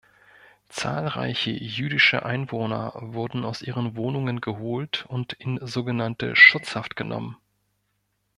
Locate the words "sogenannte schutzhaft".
5.63-6.95